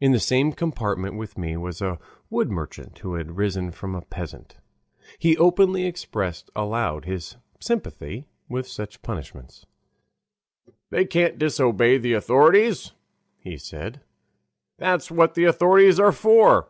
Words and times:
In 0.00 0.10
the 0.10 0.18
same 0.18 0.50
compartment 0.52 1.14
with 1.14 1.38
me 1.38 1.56
was 1.56 1.80
a 1.80 2.00
wood 2.28 2.50
merchant, 2.50 2.98
who 2.98 3.14
had 3.14 3.36
risen 3.36 3.70
from 3.70 3.94
a 3.94 4.00
peasant. 4.02 4.56
He 5.16 5.36
openly 5.36 5.86
expressed 5.86 6.50
aloud 6.56 7.04
his 7.04 7.36
sympathy 7.60 8.26
with 8.48 8.66
such 8.66 9.00
punishments. 9.00 9.66
"They 10.90 11.04
can't 11.04 11.38
disobey 11.38 11.98
the 11.98 12.14
authorities," 12.14 12.94
he 13.38 13.56
said; 13.56 14.00
"that's 14.76 15.08
what 15.08 15.34
the 15.34 15.44
authorities 15.44 16.00
are 16.00 16.10
for. 16.10 16.68